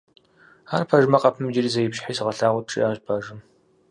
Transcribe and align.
-Ар 0.75 0.83
пэжмэ, 0.89 1.17
къэпым 1.23 1.45
иджыри 1.49 1.73
зэ 1.73 1.79
ипщхьи, 1.83 2.17
сыгъэлъагъут,- 2.17 2.67
жиӏащ 2.71 2.97
бажэм. 3.05 3.39